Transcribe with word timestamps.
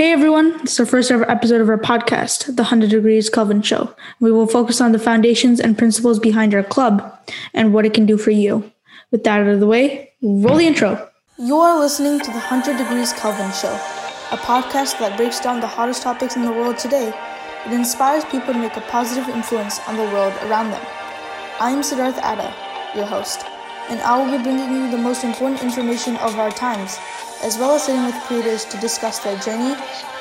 Hey 0.00 0.12
everyone, 0.12 0.56
this 0.62 0.72
is 0.72 0.80
our 0.80 0.86
first 0.86 1.10
ever 1.10 1.30
episode 1.30 1.60
of 1.60 1.68
our 1.68 1.76
podcast, 1.76 2.46
The 2.46 2.62
100 2.62 2.88
Degrees 2.88 3.28
Kelvin 3.28 3.60
Show. 3.60 3.94
We 4.18 4.32
will 4.32 4.46
focus 4.46 4.80
on 4.80 4.92
the 4.92 4.98
foundations 4.98 5.60
and 5.60 5.76
principles 5.76 6.18
behind 6.18 6.54
our 6.54 6.62
club 6.62 7.18
and 7.52 7.74
what 7.74 7.84
it 7.84 7.92
can 7.92 8.06
do 8.06 8.16
for 8.16 8.30
you. 8.30 8.72
With 9.10 9.24
that 9.24 9.42
out 9.42 9.48
of 9.48 9.60
the 9.60 9.66
way, 9.66 10.12
roll 10.22 10.56
the 10.56 10.66
intro. 10.66 11.06
You 11.36 11.56
are 11.56 11.78
listening 11.78 12.18
to 12.18 12.24
The 12.24 12.40
100 12.40 12.78
Degrees 12.78 13.12
Kelvin 13.12 13.52
Show, 13.52 13.74
a 14.32 14.38
podcast 14.38 14.98
that 15.00 15.18
breaks 15.18 15.38
down 15.38 15.60
the 15.60 15.66
hottest 15.66 16.02
topics 16.02 16.34
in 16.34 16.46
the 16.46 16.52
world 16.52 16.78
today. 16.78 17.12
It 17.66 17.72
inspires 17.74 18.24
people 18.24 18.54
to 18.54 18.58
make 18.58 18.78
a 18.78 18.80
positive 18.88 19.28
influence 19.28 19.80
on 19.80 19.98
the 19.98 20.04
world 20.04 20.32
around 20.44 20.70
them. 20.70 20.86
I 21.60 21.72
am 21.72 21.82
Siddharth 21.82 22.16
Atta, 22.22 22.96
your 22.96 23.04
host, 23.04 23.44
and 23.90 24.00
I 24.00 24.16
will 24.16 24.38
be 24.38 24.42
bringing 24.42 24.72
you 24.72 24.90
the 24.90 24.96
most 24.96 25.24
important 25.24 25.62
information 25.62 26.16
of 26.16 26.38
our 26.38 26.50
times 26.50 26.98
as 27.42 27.58
well 27.58 27.74
as 27.74 27.84
sitting 27.84 28.04
with 28.04 28.14
creators 28.24 28.64
to 28.66 28.76
discuss 28.78 29.18
their 29.20 29.38
journey 29.38 29.74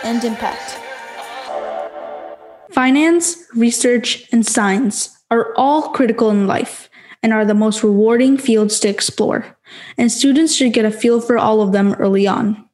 and 0.04 0.23
impact. 0.23 0.79
Finance, 2.71 3.37
research, 3.55 4.27
and 4.32 4.46
science 4.46 5.18
are 5.29 5.54
all 5.55 5.89
critical 5.89 6.29
in 6.29 6.47
life 6.47 6.89
and 7.21 7.33
are 7.33 7.46
the 7.46 7.54
most 7.54 7.83
rewarding 7.83 8.37
fields 8.37 8.79
to 8.79 8.87
explore, 8.87 9.57
and 9.97 10.11
students 10.11 10.55
should 10.55 10.71
get 10.71 10.86
a 10.86 10.91
feel 10.91 11.19
for 11.19 11.38
all 11.38 11.61
of 11.61 11.74
them 11.74 11.93
early 11.96 12.25
on. 12.25 12.65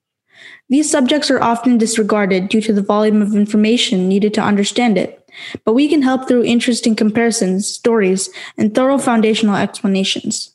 These 0.69 0.89
subjects 0.89 1.31
are 1.31 1.41
often 1.41 1.77
disregarded 1.77 2.49
due 2.49 2.61
to 2.61 2.73
the 2.73 2.81
volume 2.81 3.21
of 3.21 3.35
information 3.35 4.07
needed 4.07 4.33
to 4.35 4.41
understand 4.41 4.97
it, 4.97 5.27
but 5.63 5.73
we 5.73 5.87
can 5.87 6.03
help 6.03 6.27
through 6.27 6.43
interesting 6.43 6.95
comparisons, 6.95 7.67
stories, 7.67 8.29
and 8.57 8.73
thorough 8.73 8.99
foundational 8.99 9.55
explanations. 9.55 10.54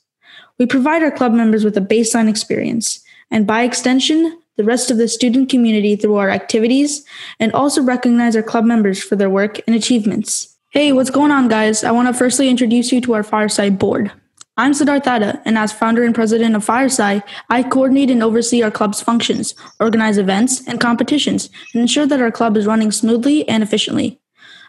We 0.61 0.67
provide 0.67 1.03
our 1.03 1.11
club 1.11 1.33
members 1.33 1.65
with 1.65 1.75
a 1.79 1.81
baseline 1.81 2.29
experience 2.29 3.03
and 3.31 3.47
by 3.47 3.63
extension, 3.63 4.39
the 4.59 4.65
rest 4.65 4.91
of 4.91 4.99
the 4.99 5.09
student 5.09 5.49
community 5.49 5.97
through 5.97 6.17
our 6.17 6.29
activities, 6.29 7.03
and 7.39 7.51
also 7.55 7.81
recognize 7.81 8.37
our 8.37 8.43
club 8.43 8.67
members 8.67 9.03
for 9.03 9.17
their 9.17 9.31
work 9.31 9.59
and 9.67 9.75
achievements. 9.75 10.55
Hey, 10.69 10.93
what's 10.93 11.09
going 11.09 11.31
on, 11.31 11.49
guys? 11.49 11.83
I 11.83 11.93
want 11.93 12.09
to 12.09 12.15
firstly 12.15 12.51
introduce 12.51 12.93
you 12.93 13.01
to 13.01 13.15
our 13.15 13.23
FiReSci 13.23 13.79
board. 13.79 14.13
I'm 14.59 14.73
Siddharth 14.73 15.07
Atta, 15.07 15.41
and 15.47 15.57
as 15.57 15.73
founder 15.73 16.05
and 16.05 16.15
president 16.15 16.55
of 16.55 16.67
FiReSci, 16.67 17.23
I 17.49 17.63
coordinate 17.63 18.11
and 18.11 18.23
oversee 18.23 18.63
our 18.63 18.71
club's 18.71 19.01
functions, 19.01 19.55
organize 19.81 20.19
events 20.19 20.63
and 20.69 20.79
competitions, 20.79 21.49
and 21.73 21.81
ensure 21.81 22.05
that 22.07 22.21
our 22.21 22.31
club 22.31 22.59
is 22.59 22.67
running 22.67 22.93
smoothly 22.93 23.49
and 23.49 23.63
efficiently. 23.63 24.21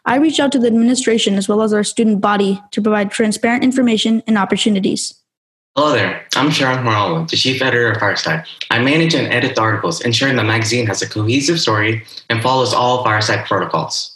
I 0.06 0.16
reach 0.16 0.40
out 0.40 0.54
to 0.54 0.60
the 0.60 0.68
administration 0.68 1.36
as 1.36 1.50
well 1.50 1.62
as 1.62 1.74
our 1.74 1.84
student 1.84 2.22
body 2.22 2.62
to 2.72 2.82
provide 2.82 3.12
transparent 3.12 3.66
information 3.66 4.24
and 4.26 4.38
opportunities. 4.38 5.21
Hello 5.78 5.94
there, 5.94 6.28
I'm 6.36 6.52
Sharon 6.52 6.84
Morales, 6.84 7.32
the 7.32 7.38
chief 7.38 7.62
editor 7.62 7.90
of 7.90 7.98
FiReSci. 7.98 8.46
I 8.70 8.80
manage 8.84 9.14
and 9.14 9.32
edit 9.32 9.56
the 9.56 9.62
articles, 9.62 10.02
ensuring 10.02 10.36
the 10.36 10.44
magazine 10.44 10.86
has 10.88 11.02
a 11.02 11.08
cohesive 11.08 11.62
story 11.62 12.04
and 12.30 12.44
follows 12.44 12.74
all 12.74 13.06
FiReSci 13.06 13.46
protocols. 13.46 14.11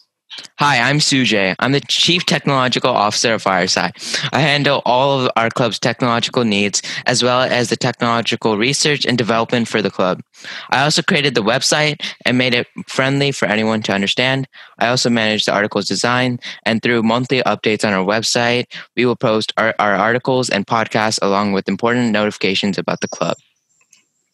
Hi, 0.58 0.80
I'm 0.80 1.00
Sujay. 1.00 1.56
I'm 1.60 1.74
the 1.74 1.82
Chief 1.82 2.26
Technological 2.26 2.90
Officer 2.90 3.34
of 3.34 3.44
FiReSci. 3.44 4.30
I 4.32 4.40
handle 4.40 4.82
all 4.86 5.20
of 5.20 5.32
our 5.36 5.50
club's 5.50 5.80
technological 5.80 6.44
needs 6.44 6.82
as 7.06 7.22
well 7.22 7.42
as 7.42 7.70
the 7.70 7.76
technological 7.76 8.58
research 8.58 9.06
and 9.06 9.18
development 9.18 9.68
for 9.68 9.82
the 9.82 9.92
club. 9.92 10.22
I 10.70 10.84
also 10.84 11.02
created 11.02 11.36
the 11.36 11.44
website 11.44 12.02
and 12.26 12.38
made 12.38 12.54
it 12.54 12.68
friendly 12.88 13.32
for 13.32 13.48
anyone 13.48 13.82
to 13.84 13.94
understand. 13.94 14.48
I 14.80 14.88
also 14.88 15.10
manage 15.10 15.46
the 15.46 15.54
article's 15.54 15.88
design, 15.88 16.40
and 16.66 16.82
through 16.82 17.04
monthly 17.04 17.42
updates 17.44 17.86
on 17.86 17.94
our 17.94 18.06
website, 18.06 18.66
we 18.96 19.06
will 19.06 19.18
post 19.18 19.54
our, 19.58 19.76
our 19.78 19.96
articles 19.96 20.50
and 20.50 20.66
podcasts 20.66 21.20
along 21.22 21.52
with 21.52 21.68
important 21.68 22.12
notifications 22.12 22.78
about 22.78 23.02
the 23.02 23.10
club. 23.10 23.36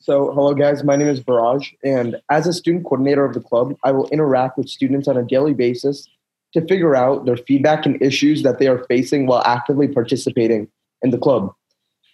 So, 0.03 0.31
hello 0.33 0.55
guys, 0.55 0.83
my 0.83 0.95
name 0.95 1.09
is 1.09 1.19
Baraj, 1.19 1.75
and 1.83 2.19
as 2.31 2.47
a 2.47 2.53
student 2.53 2.85
coordinator 2.85 3.23
of 3.23 3.35
the 3.35 3.39
club, 3.39 3.75
I 3.83 3.91
will 3.91 4.07
interact 4.09 4.57
with 4.57 4.67
students 4.67 5.07
on 5.07 5.15
a 5.15 5.21
daily 5.21 5.53
basis 5.53 6.09
to 6.53 6.61
figure 6.61 6.95
out 6.95 7.25
their 7.25 7.37
feedback 7.37 7.85
and 7.85 8.01
issues 8.01 8.41
that 8.41 8.57
they 8.57 8.65
are 8.67 8.83
facing 8.85 9.27
while 9.27 9.43
actively 9.45 9.87
participating 9.87 10.67
in 11.03 11.11
the 11.11 11.19
club, 11.19 11.53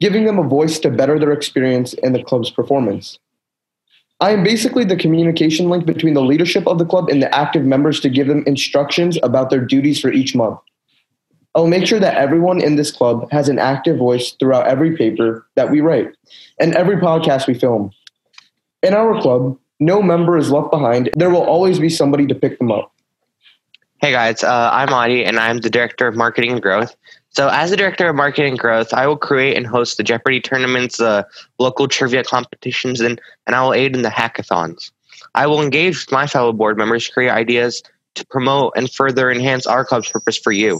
giving 0.01 0.25
them 0.25 0.37
a 0.37 0.43
voice 0.43 0.79
to 0.79 0.89
better 0.89 1.17
their 1.17 1.31
experience 1.31 1.93
in 1.93 2.11
the 2.11 2.21
club's 2.21 2.49
performance. 2.49 3.19
I 4.19 4.31
am 4.31 4.43
basically 4.43 4.83
the 4.83 4.97
communication 4.97 5.69
link 5.69 5.85
between 5.85 6.13
the 6.13 6.21
leadership 6.21 6.67
of 6.67 6.79
the 6.79 6.85
club 6.85 7.07
and 7.07 7.21
the 7.21 7.33
active 7.33 7.63
members 7.63 8.01
to 8.01 8.09
give 8.09 8.27
them 8.27 8.43
instructions 8.45 9.17
about 9.23 9.49
their 9.49 9.63
duties 9.63 10.01
for 10.01 10.11
each 10.11 10.35
month. 10.35 10.59
I 11.55 11.59
will 11.59 11.67
make 11.67 11.87
sure 11.87 11.99
that 11.99 12.17
everyone 12.17 12.61
in 12.61 12.75
this 12.75 12.91
club 12.91 13.31
has 13.31 13.49
an 13.49 13.57
active 13.57 13.97
voice 13.97 14.31
throughout 14.39 14.67
every 14.67 14.95
paper 14.95 15.47
that 15.55 15.71
we 15.71 15.81
write 15.81 16.13
and 16.59 16.75
every 16.75 16.97
podcast 16.97 17.47
we 17.47 17.55
film. 17.55 17.91
In 18.83 18.93
our 18.93 19.19
club, 19.21 19.57
no 19.79 20.01
member 20.01 20.37
is 20.37 20.51
left 20.51 20.71
behind. 20.71 21.09
There 21.15 21.29
will 21.29 21.43
always 21.43 21.79
be 21.79 21.89
somebody 21.89 22.27
to 22.27 22.35
pick 22.35 22.59
them 22.59 22.71
up. 22.71 22.91
Hey 23.99 24.11
guys, 24.11 24.43
uh, 24.43 24.69
I'm 24.71 24.93
Adi 24.93 25.25
and 25.25 25.39
I'm 25.39 25.59
the 25.59 25.71
Director 25.71 26.07
of 26.07 26.15
Marketing 26.15 26.51
and 26.51 26.61
Growth. 26.61 26.95
So, 27.29 27.49
as 27.49 27.71
the 27.71 27.77
Director 27.77 28.07
of 28.07 28.15
Marketing 28.15 28.51
and 28.51 28.59
Growth, 28.59 28.93
I 28.93 29.07
will 29.07 29.17
create 29.17 29.57
and 29.57 29.65
host 29.65 29.97
the 29.97 30.03
Jeopardy 30.03 30.39
tournaments, 30.39 30.99
uh, 30.99 31.23
local 31.57 31.87
trivia 31.87 32.23
competitions, 32.23 33.01
and, 33.01 33.19
and 33.47 33.55
I 33.55 33.63
will 33.63 33.73
aid 33.73 33.95
in 33.95 34.03
the 34.03 34.09
hackathons. 34.09 34.91
I 35.33 35.47
will 35.47 35.61
engage 35.61 36.05
with 36.05 36.11
my 36.11 36.27
fellow 36.27 36.53
board 36.53 36.77
members 36.77 37.07
to 37.07 37.13
create 37.13 37.31
ideas 37.31 37.81
to 38.15 38.25
promote 38.27 38.73
and 38.75 38.91
further 38.91 39.31
enhance 39.31 39.65
our 39.65 39.85
club's 39.85 40.09
purpose 40.09 40.37
for 40.37 40.51
you. 40.51 40.79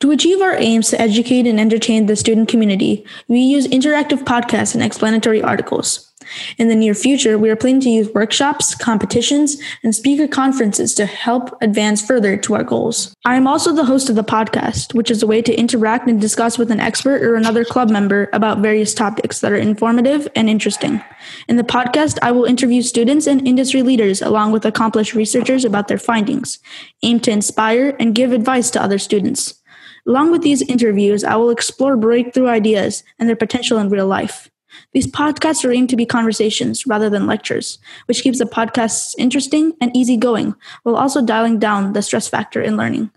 To 0.00 0.10
achieve 0.10 0.40
our 0.40 0.56
aims 0.56 0.90
to 0.90 1.00
educate 1.00 1.46
and 1.46 1.58
entertain 1.58 2.06
the 2.06 2.16
student 2.16 2.48
community, 2.48 3.06
we 3.28 3.40
use 3.40 3.66
interactive 3.68 4.24
podcasts 4.24 4.74
and 4.74 4.82
explanatory 4.82 5.42
articles. 5.42 6.10
In 6.58 6.68
the 6.68 6.74
near 6.74 6.94
future, 6.94 7.38
we 7.38 7.50
are 7.50 7.56
planning 7.56 7.80
to 7.82 7.90
use 7.90 8.08
workshops, 8.14 8.74
competitions, 8.74 9.60
and 9.82 9.94
speaker 9.94 10.26
conferences 10.26 10.94
to 10.94 11.06
help 11.06 11.56
advance 11.62 12.04
further 12.04 12.36
to 12.38 12.54
our 12.54 12.64
goals. 12.64 13.14
I 13.24 13.36
am 13.36 13.46
also 13.46 13.74
the 13.74 13.84
host 13.84 14.08
of 14.08 14.16
the 14.16 14.24
podcast, 14.24 14.94
which 14.94 15.10
is 15.10 15.22
a 15.22 15.26
way 15.26 15.42
to 15.42 15.54
interact 15.54 16.08
and 16.08 16.20
discuss 16.20 16.58
with 16.58 16.70
an 16.70 16.80
expert 16.80 17.22
or 17.22 17.34
another 17.34 17.64
club 17.64 17.90
member 17.90 18.30
about 18.32 18.60
various 18.60 18.94
topics 18.94 19.40
that 19.40 19.52
are 19.52 19.56
informative 19.56 20.26
and 20.34 20.48
interesting. 20.48 21.02
In 21.48 21.56
the 21.56 21.62
podcast, 21.62 22.18
I 22.22 22.32
will 22.32 22.44
interview 22.44 22.82
students 22.82 23.26
and 23.26 23.46
industry 23.46 23.82
leaders 23.82 24.22
along 24.22 24.52
with 24.52 24.64
accomplished 24.64 25.14
researchers 25.14 25.64
about 25.64 25.88
their 25.88 25.98
findings, 25.98 26.58
aim 27.02 27.20
to 27.20 27.30
inspire 27.30 27.96
and 28.00 28.14
give 28.14 28.32
advice 28.32 28.70
to 28.70 28.82
other 28.82 28.98
students. 28.98 29.60
Along 30.06 30.30
with 30.30 30.42
these 30.42 30.62
interviews, 30.62 31.24
I 31.24 31.36
will 31.36 31.50
explore 31.50 31.96
breakthrough 31.96 32.48
ideas 32.48 33.04
and 33.18 33.28
their 33.28 33.36
potential 33.36 33.78
in 33.78 33.88
real 33.88 34.06
life. 34.06 34.50
These 34.92 35.06
podcasts 35.06 35.64
are 35.64 35.72
aimed 35.72 35.90
to 35.90 35.96
be 35.96 36.06
conversations 36.06 36.86
rather 36.86 37.08
than 37.08 37.26
lectures, 37.26 37.78
which 38.06 38.22
keeps 38.22 38.38
the 38.38 38.44
podcasts 38.44 39.14
interesting 39.18 39.72
and 39.80 39.96
easygoing 39.96 40.54
while 40.82 40.96
also 40.96 41.24
dialing 41.24 41.58
down 41.58 41.92
the 41.92 42.02
stress 42.02 42.28
factor 42.28 42.60
in 42.60 42.76
learning. 42.76 43.10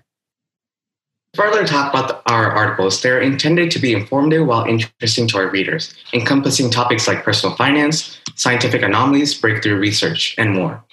Further 1.35 1.67
talk 1.67 1.93
about 1.93 2.07
the, 2.07 2.31
our 2.31 2.51
articles, 2.51 3.01
they're 3.01 3.21
intended 3.21 3.69
to 3.71 3.79
be 3.79 3.93
informative 3.93 4.47
while 4.47 4.63
interesting 4.65 5.27
to 5.27 5.37
our 5.37 5.49
readers, 5.49 5.93
encompassing 6.13 6.69
topics 6.69 7.07
like 7.07 7.23
personal 7.23 7.55
finance, 7.55 8.19
scientific 8.35 8.81
anomalies, 8.81 9.35
breakthrough 9.35 9.77
research, 9.77 10.33
and 10.37 10.53
more. 10.53 10.83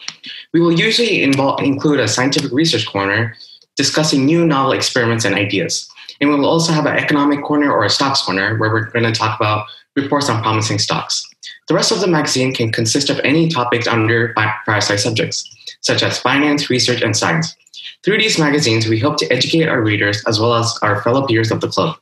We 0.53 0.61
will 0.61 0.73
usually 0.73 1.23
involve, 1.23 1.63
include 1.63 2.01
a 2.01 2.09
scientific 2.09 2.53
research 2.53 2.87
corner 2.87 3.37
discussing 3.77 4.25
new 4.25 4.47
novel 4.47 4.73
experiments 4.73 5.25
and 5.25 5.35
ideas. 5.35 5.89
And 6.21 6.31
we 6.31 6.37
will 6.37 6.49
also 6.49 6.73
have 6.73 6.87
an 6.87 6.97
economic 6.97 7.43
corner 7.43 7.73
or 7.73 7.85
a 7.85 7.91
stocks 7.91 8.23
corner 8.23 8.57
where 8.57 8.71
we're 8.71 8.91
going 8.91 9.05
to 9.05 9.13
talk 9.13 9.39
about 9.39 9.67
reports 9.97 10.29
on 10.29 10.43
promising 10.43 10.79
stocks. 10.79 11.27
The 11.69 11.75
rest 11.75 11.93
of 11.93 12.01
the 12.01 12.07
magazine 12.07 12.55
can 12.55 12.71
consist 12.71 13.11
of 13.11 13.21
any 13.25 13.49
topics 13.49 13.87
under 13.87 14.35
FiReSci 14.35 14.99
subjects, 14.99 15.49
such 15.81 16.03
as 16.03 16.19
finance, 16.19 16.71
research, 16.71 17.03
and 17.03 17.17
science. 17.17 17.55
Through 18.05 18.19
these 18.19 18.39
magazines, 18.39 18.87
we 18.87 18.99
hope 18.99 19.17
to 19.19 19.33
educate 19.33 19.69
our 19.69 19.83
readers 19.83 20.23
as 20.27 20.39
well 20.39 20.55
as 20.55 20.79
our 20.83 21.03
fellow 21.03 21.27
peers 21.27 21.51
of 21.51 21.61
the 21.61 21.69
club. 21.69 21.97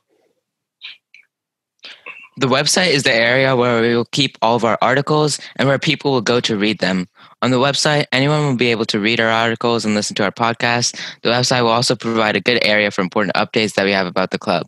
The 2.38 2.46
website 2.46 2.88
is 2.88 3.02
the 3.02 3.12
area 3.12 3.54
where 3.54 3.82
we 3.82 3.94
will 3.94 4.06
keep 4.06 4.38
all 4.40 4.56
of 4.56 4.64
our 4.64 4.78
articles 4.80 5.38
and 5.56 5.68
where 5.68 5.78
people 5.78 6.12
will 6.12 6.22
go 6.22 6.40
to 6.40 6.56
read 6.56 6.78
them. 6.78 7.06
On 7.42 7.50
the 7.50 7.58
website, 7.58 8.06
anyone 8.10 8.46
will 8.46 8.56
be 8.56 8.70
able 8.70 8.86
to 8.86 8.98
read 8.98 9.20
our 9.20 9.28
articles 9.28 9.84
and 9.84 9.94
listen 9.94 10.16
to 10.16 10.24
our 10.24 10.32
podcast. 10.32 10.98
The 11.22 11.28
website 11.28 11.62
will 11.62 11.70
also 11.70 11.94
provide 11.94 12.34
a 12.34 12.40
good 12.40 12.64
area 12.64 12.90
for 12.90 13.02
important 13.02 13.34
updates 13.34 13.74
that 13.74 13.84
we 13.84 13.92
have 13.92 14.06
about 14.06 14.30
the 14.30 14.38
club. 14.38 14.66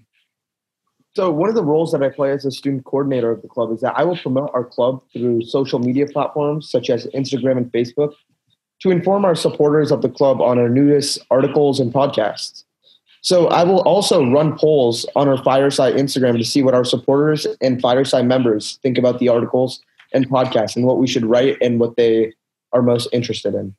So, 1.16 1.30
one 1.30 1.48
of 1.48 1.54
the 1.54 1.64
roles 1.64 1.92
that 1.92 2.02
I 2.02 2.10
play 2.10 2.32
as 2.32 2.44
a 2.44 2.50
student 2.50 2.84
coordinator 2.84 3.30
of 3.30 3.40
the 3.40 3.48
club 3.48 3.72
is 3.72 3.80
that 3.80 3.94
I 3.96 4.04
will 4.04 4.16
promote 4.16 4.50
our 4.52 4.64
club 4.64 5.02
through 5.12 5.42
social 5.44 5.78
media 5.78 6.06
platforms 6.06 6.68
such 6.68 6.90
as 6.90 7.06
Instagram 7.14 7.56
and 7.56 7.72
Facebook 7.72 8.12
to 8.80 8.90
inform 8.90 9.24
our 9.24 9.34
supporters 9.34 9.90
of 9.90 10.02
the 10.02 10.08
club 10.10 10.42
on 10.42 10.58
our 10.58 10.68
newest 10.68 11.20
articles 11.30 11.80
and 11.80 11.94
podcasts. 11.94 12.64
So 13.24 13.48
I 13.48 13.64
will 13.64 13.80
also 13.80 14.30
run 14.30 14.58
polls 14.58 15.06
on 15.16 15.28
our 15.28 15.38
FiReSci 15.38 15.94
Instagram 15.96 16.36
to 16.36 16.44
see 16.44 16.62
what 16.62 16.74
our 16.74 16.84
supporters 16.84 17.46
and 17.62 17.82
FiReSci 17.82 18.26
members 18.26 18.78
think 18.82 18.98
about 18.98 19.18
the 19.18 19.30
articles 19.30 19.80
and 20.12 20.28
podcasts 20.28 20.76
and 20.76 20.84
what 20.84 20.98
we 20.98 21.06
should 21.06 21.24
write 21.24 21.56
and 21.62 21.80
what 21.80 21.96
they 21.96 22.34
are 22.74 22.82
most 22.82 23.08
interested 23.14 23.54
in. 23.54 23.74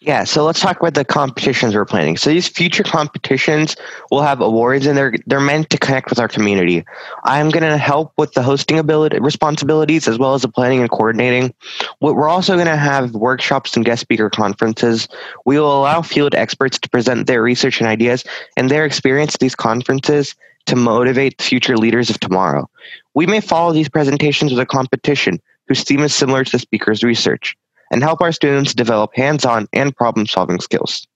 Yeah, 0.00 0.24
so 0.24 0.44
let's 0.44 0.60
talk 0.60 0.78
about 0.78 0.92
the 0.92 1.06
competitions 1.06 1.74
we're 1.74 1.86
planning. 1.86 2.18
So 2.18 2.28
these 2.28 2.46
future 2.46 2.82
competitions 2.82 3.76
will 4.10 4.20
have 4.20 4.42
awards 4.42 4.84
and 4.84 4.96
they're 4.96 5.14
they're 5.26 5.40
meant 5.40 5.70
to 5.70 5.78
connect 5.78 6.10
with 6.10 6.18
our 6.18 6.28
community. 6.28 6.84
I'm 7.24 7.48
going 7.48 7.62
to 7.62 7.78
help 7.78 8.12
with 8.18 8.34
the 8.34 8.42
hosting 8.42 8.78
ability 8.78 9.18
responsibilities 9.20 10.06
as 10.06 10.18
well 10.18 10.34
as 10.34 10.42
the 10.42 10.48
planning 10.48 10.80
and 10.80 10.90
coordinating. 10.90 11.54
We're 12.00 12.28
also 12.28 12.56
going 12.56 12.66
to 12.66 12.76
have 12.76 13.14
workshops 13.14 13.74
and 13.74 13.86
guest 13.86 14.02
speaker 14.02 14.28
conferences. 14.28 15.08
We 15.46 15.58
will 15.58 15.80
allow 15.80 16.02
field 16.02 16.34
experts 16.34 16.78
to 16.80 16.90
present 16.90 17.26
their 17.26 17.42
research 17.42 17.80
and 17.80 17.88
ideas 17.88 18.22
and 18.58 18.70
their 18.70 18.84
experience 18.84 19.34
at 19.34 19.40
these 19.40 19.54
conferences 19.54 20.34
to 20.66 20.76
motivate 20.76 21.40
future 21.40 21.78
leaders 21.78 22.10
of 22.10 22.20
tomorrow. 22.20 22.68
We 23.14 23.26
may 23.26 23.40
follow 23.40 23.72
these 23.72 23.88
presentations 23.88 24.52
with 24.52 24.60
a 24.60 24.66
competition 24.66 25.40
whose 25.68 25.84
theme 25.84 26.00
is 26.00 26.14
similar 26.14 26.44
to 26.44 26.52
the 26.52 26.58
speaker's 26.58 27.02
research 27.02 27.56
and 27.90 28.02
help 28.02 28.20
our 28.20 28.32
students 28.32 28.74
develop 28.74 29.14
hands 29.14 29.44
on 29.44 29.66
and 29.72 29.96
problem 29.96 30.26
solving 30.26 30.60
skills. 30.60 31.06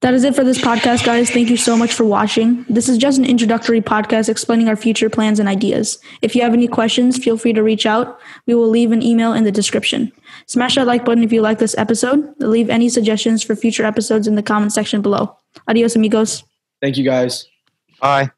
That 0.00 0.12
is 0.12 0.24
it 0.24 0.34
for 0.34 0.44
this 0.44 0.58
podcast, 0.58 1.04
guys. 1.04 1.30
Thank 1.30 1.48
you 1.48 1.56
so 1.56 1.76
much 1.76 1.94
for 1.94 2.04
watching. 2.04 2.64
This 2.68 2.88
is 2.88 2.98
just 2.98 3.18
an 3.18 3.24
introductory 3.24 3.80
podcast 3.80 4.28
explaining 4.28 4.68
our 4.68 4.76
future 4.76 5.08
plans 5.08 5.40
and 5.40 5.48
ideas. 5.48 5.98
If 6.20 6.34
you 6.34 6.42
have 6.42 6.52
any 6.52 6.68
questions, 6.68 7.16
feel 7.16 7.38
free 7.38 7.54
to 7.54 7.62
reach 7.62 7.86
out. 7.86 8.20
We 8.46 8.54
will 8.54 8.68
leave 8.68 8.92
an 8.92 9.02
email 9.02 9.32
in 9.32 9.44
the 9.44 9.52
description. 9.52 10.12
Smash 10.46 10.74
that 10.74 10.86
like 10.86 11.04
button 11.04 11.24
if 11.24 11.32
you 11.32 11.40
like 11.40 11.58
this 11.58 11.76
episode. 11.78 12.34
Leave 12.38 12.68
any 12.68 12.90
suggestions 12.90 13.42
for 13.42 13.56
future 13.56 13.84
episodes 13.84 14.26
in 14.26 14.34
the 14.34 14.42
comment 14.42 14.72
section 14.72 15.00
below. 15.00 15.36
Adios, 15.68 15.96
amigos. 15.96 16.44
Thank 16.82 16.98
you 16.98 17.04
guys. 17.04 17.46
Bye. 18.00 18.32